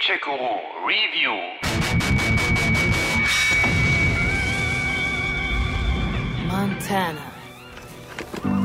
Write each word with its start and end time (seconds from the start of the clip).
Paycheck 0.00 0.22
Guru 0.22 0.56
Review. 0.86 1.36
Montana. 6.46 7.32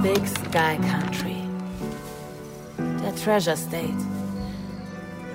Big 0.02 0.26
Sky 0.26 0.78
Country. 0.78 1.42
The 2.78 3.20
Treasure 3.22 3.58
State. 3.58 3.94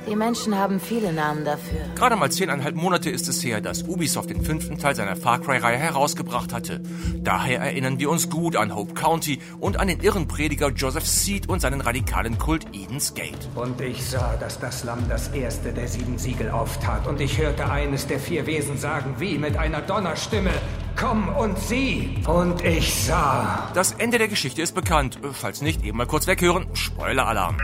Die 0.08 0.16
Menschen 0.16 0.56
haben 0.56 0.80
viele 0.80 1.12
Namen 1.12 1.44
dafür. 1.44 1.80
Gerade 1.94 2.16
mal 2.16 2.30
zehneinhalb 2.32 2.74
Monate 2.74 3.10
ist 3.10 3.28
es 3.28 3.44
her, 3.44 3.60
dass 3.60 3.82
Ubisoft 3.82 4.30
den 4.30 4.42
fünften 4.42 4.78
Teil 4.78 4.94
seiner 4.94 5.14
Far 5.14 5.40
Cry-Reihe 5.40 5.76
herausgebracht 5.76 6.52
hatte. 6.52 6.80
Daher 7.16 7.60
erinnern 7.60 7.98
wir 7.98 8.10
uns 8.10 8.30
gut 8.30 8.56
an 8.56 8.74
Hope 8.74 8.94
County 8.94 9.40
und 9.60 9.78
an 9.78 9.88
den 9.88 10.00
irren 10.00 10.26
Prediger 10.26 10.70
Joseph 10.70 11.06
Seed 11.06 11.48
und 11.48 11.60
seinen 11.60 11.80
radikalen 11.80 12.38
Kult 12.38 12.66
Eden's 12.72 13.14
Gate. 13.14 13.48
Und 13.54 13.80
ich 13.80 14.04
sah, 14.04 14.36
dass 14.36 14.58
das 14.58 14.84
Lamm 14.84 15.08
das 15.08 15.28
erste 15.28 15.72
der 15.72 15.86
sieben 15.86 16.18
Siegel 16.18 16.50
auftat. 16.50 17.06
Und 17.06 17.20
ich 17.20 17.38
hörte 17.38 17.70
eines 17.70 18.06
der 18.06 18.18
vier 18.18 18.46
Wesen 18.46 18.78
sagen, 18.78 19.16
wie 19.18 19.38
mit 19.38 19.56
einer 19.56 19.82
Donnerstimme, 19.82 20.52
Komm 20.96 21.28
und 21.30 21.58
sieh! 21.58 22.18
Und 22.26 22.62
ich 22.62 22.92
sah. 23.04 23.70
Das 23.74 23.92
Ende 23.92 24.18
der 24.18 24.28
Geschichte 24.28 24.60
ist 24.60 24.74
bekannt. 24.74 25.18
Falls 25.32 25.62
nicht, 25.62 25.82
eben 25.82 25.96
mal 25.96 26.06
kurz 26.06 26.26
weghören. 26.26 26.66
Spoiler-Alarm. 26.74 27.56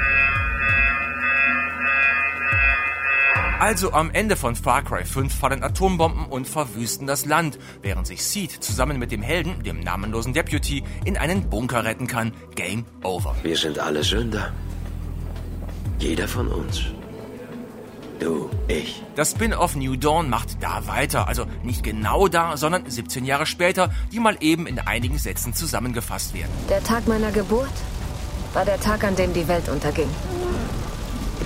Also 3.59 3.93
am 3.93 4.11
Ende 4.11 4.37
von 4.37 4.55
Far 4.55 4.83
Cry 4.83 5.05
5 5.05 5.35
fallen 5.35 5.63
Atombomben 5.63 6.27
und 6.27 6.47
verwüsten 6.47 7.07
das 7.07 7.25
Land, 7.25 7.59
während 7.81 8.07
sich 8.07 8.23
Seed 8.23 8.53
zusammen 8.53 8.99
mit 8.99 9.13
dem 9.13 9.23
Helden, 9.23 9.63
dem 9.63 9.81
namenlosen 9.81 10.35
Deputy, 10.35 10.85
in 11.05 11.17
einen 11.17 11.49
Bunker 11.49 11.85
retten 11.85 12.07
kann. 12.07 12.33
Game 12.55 12.85
over. 13.03 13.35
Wir 13.43 13.57
sind 13.57 13.79
alle 13.79 14.05
Sünder. 14.05 14.53
Jeder 15.99 16.29
von 16.29 16.49
uns. 16.49 16.83
Du, 18.21 18.51
ich. 18.69 19.03
Das 19.15 19.33
Spin-off 19.33 19.75
New 19.77 19.97
Dawn 19.97 20.29
macht 20.29 20.63
da 20.63 20.87
weiter, 20.87 21.27
also 21.27 21.47
nicht 21.63 21.83
genau 21.83 22.29
da, 22.29 22.57
sondern 22.57 22.89
17 22.89 23.25
Jahre 23.25 23.47
später, 23.47 23.91
die 24.13 24.21
mal 24.21 24.37
eben 24.41 24.67
in 24.67 24.79
einigen 24.79 25.19
Sätzen 25.19 25.55
zusammengefasst 25.55 26.35
werden. 26.35 26.51
Der 26.69 26.83
Tag 26.83 27.07
meiner 27.07 27.31
Geburt 27.33 27.73
war 28.53 28.65
der 28.65 28.81
Tag, 28.81 29.05
an 29.05 29.17
dem 29.17 29.33
die 29.33 29.49
Welt 29.49 29.69
unterging. 29.69 30.09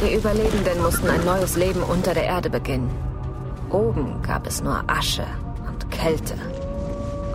Die 0.03 0.15
Überlebenden 0.15 0.83
mussten 0.83 1.09
ein 1.09 1.25
neues 1.25 1.57
Leben 1.57 1.83
unter 1.83 2.15
der 2.15 2.25
Erde 2.25 2.49
beginnen. 2.49 2.91
Oben 3.71 4.23
gab 4.23 4.47
es 4.47 4.63
nur 4.63 4.83
Asche 4.87 5.27
und 5.69 5.91
Kälte 5.91 6.35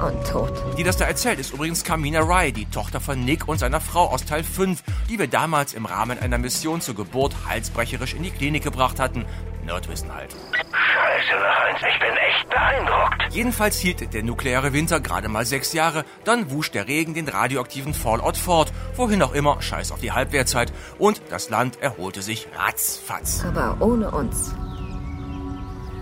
und 0.03 0.27
Tod. 0.27 0.51
Die 0.77 0.83
das 0.83 0.97
da 0.97 1.05
erzählt, 1.05 1.39
ist 1.39 1.53
übrigens 1.53 1.83
Kamina 1.83 2.21
Rai, 2.21 2.51
die 2.51 2.65
Tochter 2.65 2.99
von 2.99 3.23
Nick 3.23 3.47
und 3.47 3.59
seiner 3.59 3.79
Frau 3.79 4.09
aus 4.09 4.25
Teil 4.25 4.43
5, 4.43 4.83
die 5.09 5.19
wir 5.19 5.27
damals 5.27 5.73
im 5.73 5.85
Rahmen 5.85 6.19
einer 6.19 6.37
Mission 6.37 6.81
zur 6.81 6.95
Geburt 6.95 7.35
halsbrecherisch 7.47 8.13
in 8.13 8.23
die 8.23 8.31
Klinik 8.31 8.63
gebracht 8.63 8.99
hatten. 8.99 9.25
Nerdwissen 9.65 10.13
halt. 10.13 10.35
Scheiße, 10.51 11.41
Heinz, 11.41 11.79
ich 11.79 11.99
bin 11.99 12.09
echt 12.09 12.49
beeindruckt. 12.49 13.33
Jedenfalls 13.33 13.79
hielt 13.79 14.13
der 14.13 14.23
nukleare 14.23 14.73
Winter 14.73 14.99
gerade 14.99 15.27
mal 15.27 15.45
sechs 15.45 15.73
Jahre, 15.73 16.05
dann 16.23 16.51
wusch 16.51 16.71
der 16.71 16.87
Regen 16.87 17.13
den 17.13 17.27
radioaktiven 17.27 17.93
Fallout 17.93 18.37
fort, 18.37 18.71
wohin 18.97 19.21
auch 19.21 19.33
immer, 19.33 19.61
scheiß 19.61 19.91
auf 19.91 19.99
die 19.99 20.11
Halbwertzeit, 20.11 20.71
und 20.97 21.21
das 21.29 21.49
Land 21.49 21.81
erholte 21.81 22.21
sich 22.21 22.47
ratzfatz. 22.57 23.43
Aber 23.47 23.77
ohne 23.79 24.11
uns 24.11 24.53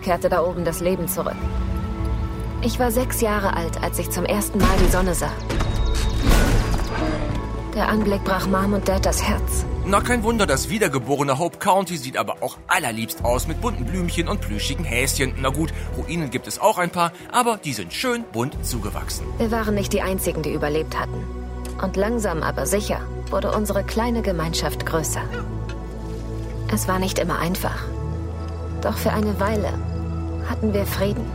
kehrte 0.03 0.29
da 0.29 0.43
oben 0.43 0.65
das 0.65 0.81
Leben 0.81 1.07
zurück. 1.07 1.35
Ich 2.61 2.79
war 2.79 2.91
sechs 2.91 3.21
Jahre 3.21 3.55
alt, 3.55 3.81
als 3.81 3.99
ich 3.99 4.09
zum 4.09 4.25
ersten 4.25 4.59
Mal 4.59 4.77
die 4.85 4.91
Sonne 4.91 5.15
sah. 5.15 5.31
Der 7.75 7.89
Anblick 7.89 8.23
brach 8.23 8.45
Mom 8.45 8.73
und 8.73 8.87
Dad 8.87 9.05
das 9.05 9.23
Herz. 9.23 9.65
Na, 9.85 9.99
kein 9.99 10.23
Wunder, 10.23 10.45
das 10.45 10.69
wiedergeborene 10.69 11.39
Hope 11.39 11.57
County 11.57 11.97
sieht 11.97 12.17
aber 12.17 12.37
auch 12.41 12.57
allerliebst 12.67 13.25
aus 13.25 13.47
mit 13.47 13.59
bunten 13.59 13.85
Blümchen 13.85 14.27
und 14.27 14.39
plüschigen 14.39 14.85
Häschen. 14.85 15.33
Na 15.41 15.49
gut, 15.49 15.73
Ruinen 15.97 16.29
gibt 16.29 16.47
es 16.47 16.59
auch 16.59 16.77
ein 16.77 16.91
paar, 16.91 17.11
aber 17.31 17.57
die 17.57 17.73
sind 17.73 17.91
schön 17.91 18.23
bunt 18.31 18.65
zugewachsen. 18.65 19.25
Wir 19.39 19.51
waren 19.51 19.75
nicht 19.75 19.91
die 19.91 20.01
Einzigen, 20.01 20.41
die 20.43 20.53
überlebt 20.53 20.97
hatten. 20.97 21.42
Und 21.81 21.95
langsam, 21.95 22.43
aber 22.43 22.65
sicher 22.65 23.01
wurde 23.29 23.51
unsere 23.51 23.83
kleine 23.83 24.21
Gemeinschaft 24.21 24.85
größer. 24.85 25.21
Es 26.71 26.87
war 26.87 26.99
nicht 26.99 27.19
immer 27.19 27.39
einfach. 27.39 27.83
Doch 28.81 28.97
für 28.97 29.11
eine 29.11 29.39
Weile 29.39 29.73
hatten 30.49 30.73
wir 30.73 30.85
Frieden 30.85 31.25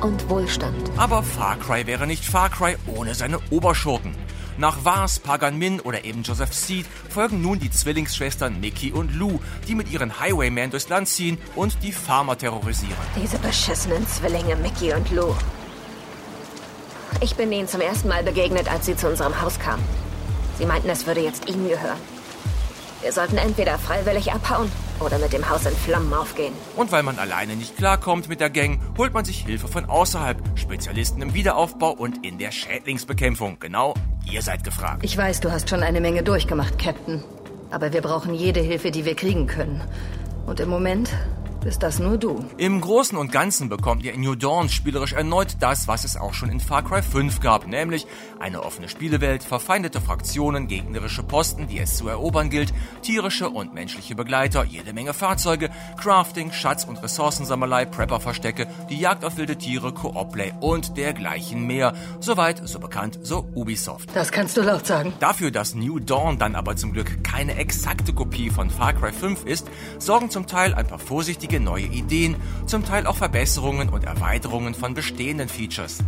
und 0.00 0.28
Wohlstand. 0.28 0.90
Aber 0.96 1.22
Far 1.22 1.56
Cry 1.56 1.86
wäre 1.86 2.06
nicht 2.06 2.24
Far 2.24 2.50
Cry 2.50 2.76
ohne 2.86 3.14
seine 3.14 3.38
Oberschurken. 3.50 4.14
Nach 4.58 4.84
Vars, 4.84 5.18
Pagan 5.18 5.58
Min 5.58 5.80
oder 5.80 6.04
eben 6.04 6.22
Joseph 6.22 6.54
Seed 6.54 6.86
folgen 7.10 7.42
nun 7.42 7.58
die 7.58 7.70
Zwillingsschwestern 7.70 8.58
Nikki 8.58 8.90
und 8.90 9.14
Lou, 9.14 9.38
die 9.68 9.74
mit 9.74 9.90
ihren 9.90 10.18
Highwaymen 10.18 10.70
durchs 10.70 10.88
Land 10.88 11.08
ziehen 11.08 11.36
und 11.54 11.82
die 11.82 11.92
Farmer 11.92 12.38
terrorisieren. 12.38 12.96
Diese 13.22 13.38
beschissenen 13.38 14.06
Zwillinge 14.08 14.56
Mickey 14.56 14.94
und 14.94 15.10
Lou. 15.10 15.34
Ich 17.20 17.36
bin 17.36 17.50
ihnen 17.52 17.68
zum 17.68 17.80
ersten 17.80 18.08
Mal 18.08 18.22
begegnet, 18.22 18.70
als 18.70 18.86
sie 18.86 18.96
zu 18.96 19.08
unserem 19.08 19.40
Haus 19.40 19.58
kamen. 19.58 19.82
Sie 20.58 20.66
meinten, 20.66 20.88
es 20.88 21.06
würde 21.06 21.20
jetzt 21.20 21.48
ihnen 21.48 21.68
gehören. 21.68 21.98
Wir 23.02 23.12
sollten 23.12 23.36
entweder 23.36 23.78
freiwillig 23.78 24.32
abhauen 24.32 24.70
oder 25.00 25.18
mit 25.18 25.32
dem 25.32 25.48
Haus 25.48 25.66
in 25.66 25.76
Flammen 25.76 26.12
aufgehen. 26.12 26.54
Und 26.76 26.90
weil 26.92 27.02
man 27.02 27.18
alleine 27.18 27.54
nicht 27.54 27.76
klarkommt 27.76 28.28
mit 28.28 28.40
der 28.40 28.50
Gang, 28.50 28.80
holt 28.96 29.12
man 29.12 29.24
sich 29.24 29.44
Hilfe 29.44 29.68
von 29.68 29.84
außerhalb. 29.84 30.38
Spezialisten 30.58 31.20
im 31.22 31.34
Wiederaufbau 31.34 31.90
und 31.90 32.24
in 32.26 32.38
der 32.38 32.50
Schädlingsbekämpfung. 32.50 33.58
Genau, 33.60 33.94
ihr 34.30 34.42
seid 34.42 34.64
gefragt. 34.64 35.04
Ich 35.04 35.16
weiß, 35.16 35.40
du 35.40 35.52
hast 35.52 35.68
schon 35.68 35.82
eine 35.82 36.00
Menge 36.00 36.22
durchgemacht, 36.22 36.78
Captain. 36.78 37.22
Aber 37.70 37.92
wir 37.92 38.00
brauchen 38.00 38.34
jede 38.34 38.60
Hilfe, 38.60 38.90
die 38.90 39.04
wir 39.04 39.14
kriegen 39.14 39.46
können. 39.46 39.82
Und 40.46 40.60
im 40.60 40.68
Moment 40.68 41.10
bist 41.66 41.82
das 41.82 41.98
nur 41.98 42.16
du. 42.16 42.44
Im 42.58 42.80
Großen 42.80 43.18
und 43.18 43.32
Ganzen 43.32 43.68
bekommt 43.68 44.04
ihr 44.04 44.14
in 44.14 44.20
New 44.20 44.36
Dawn 44.36 44.68
spielerisch 44.68 45.14
erneut 45.14 45.56
das, 45.58 45.88
was 45.88 46.04
es 46.04 46.16
auch 46.16 46.32
schon 46.32 46.48
in 46.48 46.60
Far 46.60 46.84
Cry 46.84 47.02
5 47.02 47.40
gab, 47.40 47.66
nämlich 47.66 48.06
eine 48.38 48.62
offene 48.62 48.88
Spielewelt, 48.88 49.42
verfeindete 49.42 50.00
Fraktionen, 50.00 50.68
gegnerische 50.68 51.24
Posten, 51.24 51.66
die 51.66 51.80
es 51.80 51.96
zu 51.96 52.06
erobern 52.06 52.50
gilt, 52.50 52.72
tierische 53.02 53.50
und 53.50 53.74
menschliche 53.74 54.14
Begleiter, 54.14 54.62
jede 54.62 54.92
Menge 54.92 55.12
Fahrzeuge, 55.12 55.70
Crafting, 56.00 56.52
Schatz- 56.52 56.84
und 56.84 57.02
Ressourcensammelei, 57.02 57.84
Prepper-Verstecke, 57.84 58.68
die 58.88 59.00
Jagd 59.00 59.24
auf 59.24 59.36
wilde 59.36 59.56
Tiere, 59.56 59.92
Koop-Play 59.92 60.52
und 60.60 60.96
dergleichen 60.96 61.66
mehr. 61.66 61.94
Soweit, 62.20 62.62
so 62.64 62.78
bekannt, 62.78 63.18
so 63.24 63.44
Ubisoft. 63.56 64.14
Das 64.14 64.30
kannst 64.30 64.56
du 64.56 64.62
laut 64.62 64.86
sagen. 64.86 65.14
Dafür, 65.18 65.50
dass 65.50 65.74
New 65.74 65.98
Dawn 65.98 66.38
dann 66.38 66.54
aber 66.54 66.76
zum 66.76 66.92
Glück 66.92 67.24
keine 67.24 67.56
exakte 67.56 68.12
Kopie 68.12 68.50
von 68.50 68.70
Far 68.70 68.92
Cry 68.92 69.10
5 69.10 69.44
ist, 69.46 69.66
sorgen 69.98 70.30
zum 70.30 70.46
Teil 70.46 70.72
ein 70.72 70.86
paar 70.86 71.00
vorsichtige 71.00 71.55
neue 71.60 71.86
Ideen, 71.86 72.36
zum 72.66 72.84
Teil 72.84 73.06
auch 73.06 73.16
Verbesserungen 73.16 73.88
und 73.88 74.04
Erweiterungen 74.04 74.74
von 74.74 74.94
bestehenden 74.94 75.48
Features. 75.48 75.98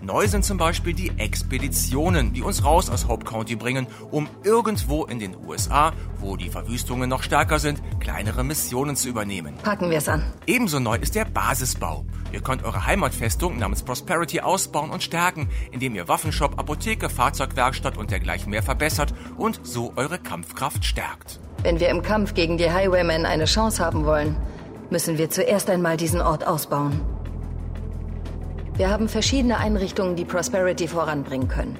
Neu 0.00 0.28
sind 0.28 0.44
zum 0.44 0.58
Beispiel 0.58 0.94
die 0.94 1.10
Expeditionen, 1.18 2.32
die 2.32 2.42
uns 2.42 2.64
raus 2.64 2.88
aus 2.88 3.08
Hope 3.08 3.24
County 3.24 3.56
bringen, 3.56 3.88
um 4.10 4.28
irgendwo 4.44 5.04
in 5.04 5.18
den 5.18 5.36
USA, 5.36 5.92
wo 6.20 6.36
die 6.36 6.50
Verwüstungen 6.50 7.10
noch 7.10 7.22
stärker 7.22 7.58
sind, 7.58 7.82
kleinere 7.98 8.44
Missionen 8.44 8.94
zu 8.94 9.08
übernehmen. 9.08 9.54
Packen 9.62 9.90
wir 9.90 9.98
es 9.98 10.08
an. 10.08 10.22
Ebenso 10.46 10.78
neu 10.78 10.96
ist 10.96 11.14
der 11.16 11.24
Basisbau. 11.24 12.04
Ihr 12.32 12.42
könnt 12.42 12.62
eure 12.62 12.86
Heimatfestung 12.86 13.58
namens 13.58 13.82
Prosperity 13.82 14.40
ausbauen 14.40 14.90
und 14.90 15.02
stärken, 15.02 15.48
indem 15.72 15.94
ihr 15.94 16.06
Waffenshop, 16.06 16.58
Apotheke, 16.58 17.08
Fahrzeugwerkstatt 17.08 17.96
und 17.96 18.10
dergleichen 18.10 18.50
mehr 18.50 18.62
verbessert 18.62 19.14
und 19.36 19.60
so 19.64 19.92
eure 19.96 20.18
Kampfkraft 20.18 20.84
stärkt. 20.84 21.40
Wenn 21.62 21.80
wir 21.80 21.88
im 21.88 22.02
Kampf 22.02 22.34
gegen 22.34 22.56
die 22.56 22.70
Highwaymen 22.70 23.26
eine 23.26 23.46
Chance 23.46 23.84
haben 23.84 24.04
wollen, 24.04 24.36
müssen 24.90 25.18
wir 25.18 25.30
zuerst 25.30 25.70
einmal 25.70 25.96
diesen 25.96 26.20
Ort 26.20 26.46
ausbauen. 26.46 27.00
Wir 28.76 28.90
haben 28.90 29.08
verschiedene 29.08 29.58
Einrichtungen, 29.58 30.14
die 30.14 30.24
Prosperity 30.24 30.86
voranbringen 30.86 31.48
können. 31.48 31.78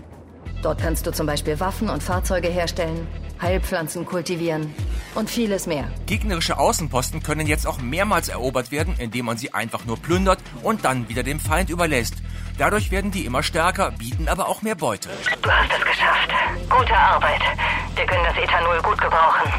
Dort 0.63 0.83
kannst 0.83 1.07
du 1.07 1.13
zum 1.13 1.27
Beispiel 1.27 1.61
Waffen 1.61 1.89
und 1.89 2.03
Fahrzeuge 2.03 2.49
herstellen, 2.49 3.07
Heilpflanzen 3.41 4.05
kultivieren 4.05 4.75
und 5.15 5.31
vieles 5.31 5.69
mehr. 5.69 5.85
Gegnerische 6.07 6.59
Außenposten 6.59 7.23
können 7.23 7.47
jetzt 7.47 7.67
auch 7.67 7.79
mehrmals 7.79 8.29
erobert 8.29 8.73
werden, 8.73 8.95
indem 8.99 9.27
man 9.27 9.37
sie 9.37 9.55
einfach 9.55 9.85
nur 9.85 9.97
plündert 9.97 10.41
und 10.65 10.85
dann 10.85 11.09
wieder 11.09 11.23
dem 11.23 11.39
Feind 11.39 11.71
überlässt. 11.71 12.15
Dadurch 12.59 12.91
werden 12.91 13.13
die 13.13 13.25
immer 13.25 13.45
stärker, 13.45 13.93
bieten 13.93 14.27
aber 14.27 14.49
auch 14.49 14.63
mehr 14.63 14.75
Beute. 14.75 15.09
Du 15.41 15.51
hast 15.51 15.71
es 15.71 15.85
geschafft. 15.85 16.31
Gute 16.69 16.97
Arbeit. 16.97 17.43
Wir 17.95 18.07
können 18.07 18.25
das 18.25 18.37
Ethanol 18.37 18.83
gut 18.83 19.01
gebrauchen. 19.01 19.53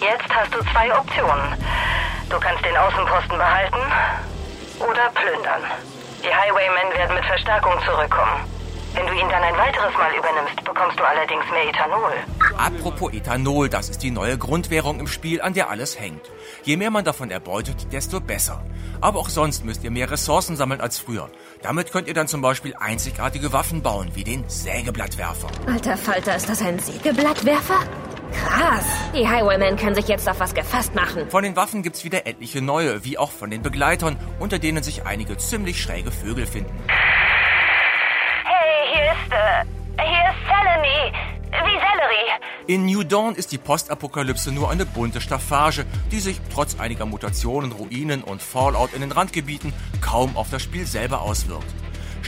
Jetzt 0.00 0.34
hast 0.34 0.54
du 0.54 0.60
zwei 0.72 0.98
Optionen. 0.98 1.58
Du 2.30 2.38
kannst 2.38 2.64
den 2.64 2.76
Außenposten 2.76 3.36
behalten 3.36 3.82
oder 4.78 5.10
plündern. 5.14 5.62
Die 6.22 6.32
Highwaymen 6.32 6.96
werden 6.96 7.16
mit 7.16 7.24
Verstärkung 7.24 7.72
zurückkommen. 7.84 8.44
Wenn 8.94 9.06
du 9.06 9.12
ihn 9.12 9.28
dann 9.28 9.42
ein 9.42 9.56
weiteres 9.56 9.92
Mal 9.94 10.12
übernimmst, 10.14 10.64
bekommst 10.64 10.98
du 10.98 11.04
allerdings 11.04 11.44
mehr 11.50 11.68
Ethanol. 11.68 12.12
Apropos 12.56 13.12
Ethanol, 13.12 13.68
das 13.68 13.88
ist 13.88 14.02
die 14.02 14.10
neue 14.10 14.38
Grundwährung 14.38 15.00
im 15.00 15.06
Spiel, 15.08 15.40
an 15.42 15.54
der 15.54 15.70
alles 15.70 15.98
hängt. 15.98 16.30
Je 16.62 16.76
mehr 16.76 16.90
man 16.90 17.04
davon 17.04 17.30
erbeutet, 17.30 17.92
desto 17.92 18.20
besser. 18.20 18.64
Aber 19.00 19.18
auch 19.18 19.28
sonst 19.28 19.64
müsst 19.64 19.82
ihr 19.82 19.90
mehr 19.90 20.10
Ressourcen 20.10 20.56
sammeln 20.56 20.80
als 20.80 20.98
früher. 20.98 21.30
Damit 21.62 21.90
könnt 21.90 22.06
ihr 22.06 22.14
dann 22.14 22.28
zum 22.28 22.42
Beispiel 22.42 22.74
einzigartige 22.78 23.52
Waffen 23.52 23.82
bauen, 23.82 24.10
wie 24.14 24.24
den 24.24 24.48
Sägeblattwerfer. 24.48 25.48
Alter 25.66 25.96
Falter, 25.96 26.36
ist 26.36 26.48
das 26.48 26.62
ein 26.62 26.78
Sägeblattwerfer? 26.78 27.80
Krass. 28.32 28.84
Die 29.14 29.28
Highwaymen 29.28 29.76
können 29.76 29.94
sich 29.94 30.08
jetzt 30.08 30.28
auf 30.28 30.40
was 30.40 30.54
gefasst 30.54 30.94
machen. 30.94 31.28
Von 31.30 31.42
den 31.42 31.56
Waffen 31.56 31.82
gibt's 31.82 32.04
wieder 32.04 32.26
etliche 32.26 32.62
neue, 32.62 33.04
wie 33.04 33.18
auch 33.18 33.30
von 33.30 33.50
den 33.50 33.62
Begleitern, 33.62 34.16
unter 34.38 34.58
denen 34.58 34.82
sich 34.82 35.06
einige 35.06 35.36
ziemlich 35.36 35.82
schräge 35.82 36.10
Vögel 36.10 36.46
finden. 36.46 36.72
Hey, 38.44 38.94
hier 38.94 39.12
ist, 39.12 39.32
äh, 39.32 39.64
hier 40.04 40.30
ist 40.30 40.38
Selene. 40.46 41.30
Wie 41.50 41.78
Sellerie. 41.78 42.40
In 42.68 42.86
New 42.86 43.02
Dawn 43.02 43.34
ist 43.34 43.50
die 43.50 43.58
Postapokalypse 43.58 44.52
nur 44.52 44.70
eine 44.70 44.86
bunte 44.86 45.20
Staffage, 45.20 45.84
die 46.12 46.20
sich 46.20 46.40
trotz 46.54 46.78
einiger 46.78 47.06
Mutationen, 47.06 47.72
Ruinen 47.72 48.22
und 48.22 48.40
Fallout 48.40 48.92
in 48.94 49.00
den 49.00 49.10
Randgebieten 49.10 49.72
kaum 50.00 50.36
auf 50.36 50.48
das 50.50 50.62
Spiel 50.62 50.86
selber 50.86 51.22
auswirkt. 51.22 51.66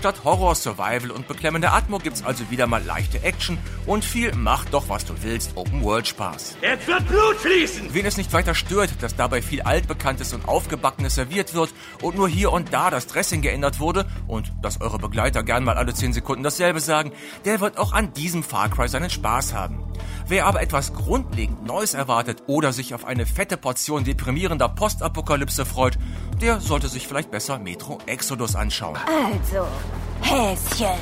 Statt 0.02 0.24
Horror, 0.24 0.56
Survival 0.56 1.12
und 1.12 1.28
beklemmender 1.28 1.72
Atmo 1.72 1.98
gibt's 2.00 2.24
also 2.24 2.50
wieder 2.50 2.66
mal 2.66 2.82
leichte 2.82 3.22
Action 3.22 3.56
und 3.86 4.04
viel 4.04 4.34
Mach 4.34 4.64
doch 4.64 4.88
was 4.88 5.04
du 5.04 5.14
willst 5.22 5.56
Open 5.56 5.80
World 5.84 6.08
Spaß. 6.08 6.56
Jetzt 6.60 6.88
wird 6.88 7.06
Blut 7.06 7.36
fließen! 7.36 7.94
Wen 7.94 8.04
es 8.04 8.16
nicht 8.16 8.32
weiter 8.32 8.56
stört, 8.56 9.00
dass 9.00 9.14
dabei 9.14 9.42
viel 9.42 9.62
Altbekanntes 9.62 10.32
und 10.32 10.48
Aufgebackenes 10.48 11.14
serviert 11.14 11.54
wird 11.54 11.72
und 12.00 12.16
nur 12.16 12.28
hier 12.28 12.50
und 12.50 12.72
da 12.72 12.90
das 12.90 13.06
Dressing 13.06 13.42
geändert 13.42 13.78
wurde 13.78 14.04
und 14.26 14.52
dass 14.60 14.80
eure 14.80 14.98
Begleiter 14.98 15.44
gern 15.44 15.62
mal 15.62 15.76
alle 15.76 15.94
10 15.94 16.14
Sekunden 16.14 16.42
dasselbe 16.42 16.80
sagen, 16.80 17.12
der 17.44 17.60
wird 17.60 17.78
auch 17.78 17.92
an 17.92 18.12
diesem 18.12 18.42
Far 18.42 18.70
Cry 18.70 18.88
seinen 18.88 19.08
Spaß 19.08 19.54
haben. 19.54 19.84
Wer 20.26 20.46
aber 20.46 20.62
etwas 20.62 20.94
grundlegend 20.94 21.64
Neues 21.64 21.94
erwartet 21.94 22.42
oder 22.48 22.72
sich 22.72 22.94
auf 22.94 23.04
eine 23.04 23.24
fette 23.24 23.56
Portion 23.56 24.02
deprimierender 24.02 24.68
Postapokalypse 24.68 25.64
freut, 25.64 25.96
der 26.42 26.60
sollte 26.60 26.88
sich 26.88 27.06
vielleicht 27.06 27.30
besser 27.30 27.58
Metro 27.58 27.98
Exodus 28.06 28.56
anschauen. 28.56 28.98
Also, 29.06 29.66
Häschen. 30.20 31.00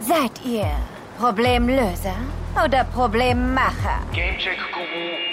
Seid 0.00 0.32
ihr 0.44 0.66
Problemlöser 1.18 2.16
oder 2.62 2.84
Problemmacher? 2.84 4.00
Gamecheck 4.12 4.58
Guru 4.72 5.31